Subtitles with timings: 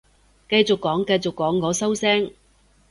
[0.49, 2.31] 繼續講繼續講，我收聲